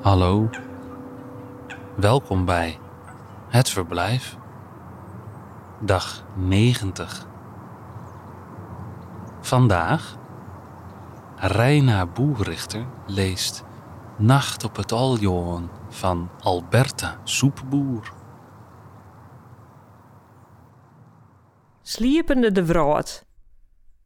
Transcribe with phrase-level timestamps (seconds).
[0.00, 0.48] Hallo,
[1.96, 2.78] welkom bij
[3.48, 4.36] Het Verblijf,
[5.80, 7.26] dag 90.
[9.40, 10.16] Vandaag,
[11.36, 13.64] Reina Boerrichter leest
[14.18, 18.12] Nacht op het Aljoen van Alberta Soepboer.
[21.82, 23.26] Sliepende de wraad.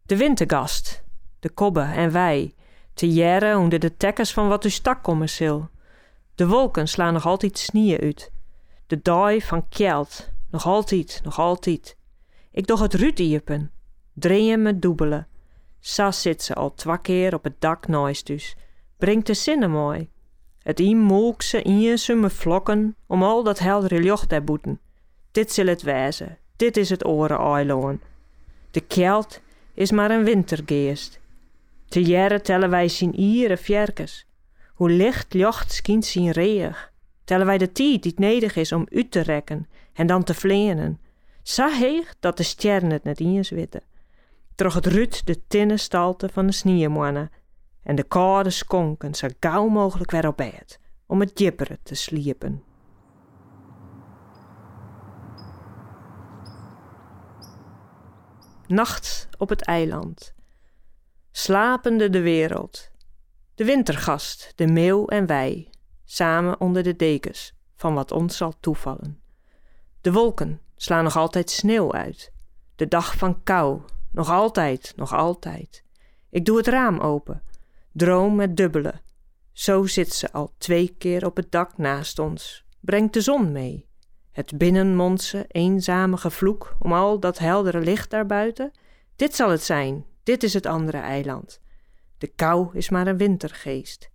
[0.03, 1.05] De wintergast,
[1.41, 2.56] de kobbe en wij,
[2.97, 5.59] te jaren onder de tekkers van wat u stak komen sil.
[6.35, 8.33] De wolken slaan nog altijd snieën uit.
[8.87, 11.97] De daai van kjeld, nog altijd, nog altijd.
[12.51, 13.71] Ik doch het rutiepen,
[14.13, 15.27] draaien met doebelen.
[15.81, 18.57] Sas zit ze al twee keer op het dak naast dus.
[18.97, 20.09] Brengt de zinnen mooi.
[20.63, 24.81] Het iem molk ze in me vlokken om al dat heldere jocht te boeten.
[25.33, 28.01] Dit zal het wezen, dit is het oren eiloon.
[28.71, 29.41] De kjeld
[29.75, 31.21] is maar een wintergeest.
[31.89, 34.27] Te jaren tellen wij zien ieren fjerkes.
[34.75, 36.93] Hoe licht jocht skient zien reeg.
[37.25, 40.35] Tellen wij de tijd die het nedig is om uit te rekken en dan te
[40.35, 41.01] vleenen.
[41.43, 43.83] Zo heeg dat de sterren het net in witten.
[44.55, 47.31] Troch het rut de tinnen stalte van de snieëmonnen
[47.83, 52.63] en de koude skonken zo gauw mogelijk weer op bed om het jipperen te sliepen.
[58.67, 60.36] Nacht op het eiland.
[61.39, 62.91] Slapende de wereld.
[63.55, 65.71] De wintergast, de meeuw en wij,
[66.05, 69.21] samen onder de dekens van wat ons zal toevallen.
[70.01, 72.33] De wolken slaan nog altijd sneeuw uit.
[72.77, 73.81] De dag van kou,
[74.13, 75.85] nog altijd, nog altijd.
[76.31, 77.43] Ik doe het raam open,
[77.93, 78.95] droom met dubbele.
[79.53, 83.89] Zo zit ze al twee keer op het dak naast ons, brengt de zon mee.
[84.31, 88.73] Het binnenmondse, eenzame gevloek om al dat heldere licht daarbuiten.
[89.17, 91.61] Dit zal het zijn, dit is het andere eiland.
[92.19, 94.11] De kou is maar een wintergeest.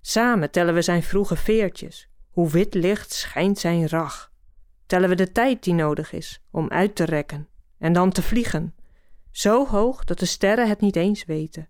[0.00, 2.08] Samen tellen we zijn vroege veertjes.
[2.30, 4.32] Hoe wit licht schijnt zijn rag.
[4.86, 8.74] Tellen we de tijd die nodig is om uit te rekken en dan te vliegen.
[9.30, 11.68] Zo hoog dat de sterren het niet eens weten.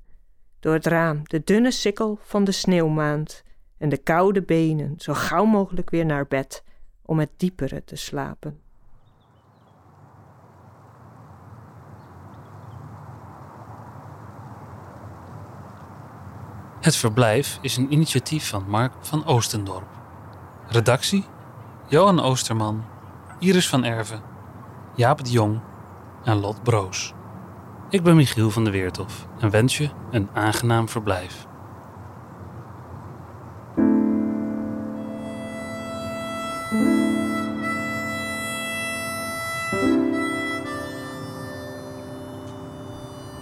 [0.60, 3.42] Door het raam de dunne sikkel van de sneeuwmaand
[3.78, 6.64] en de koude benen zo gauw mogelijk weer naar bed
[7.02, 8.60] om het diepere te slapen.
[16.86, 19.88] Het Verblijf is een initiatief van Mark van Oostendorp.
[20.68, 21.24] Redactie:
[21.88, 22.84] Johan Oosterman,
[23.38, 24.22] Iris van Erven,
[24.94, 25.60] Jaap de Jong
[26.24, 27.12] en Lot Broos.
[27.90, 31.46] Ik ben Michiel van de Weertof en wens je een aangenaam verblijf.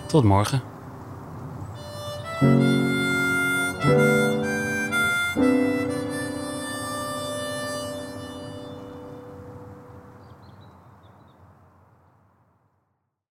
[0.07, 0.74] Tot morgen.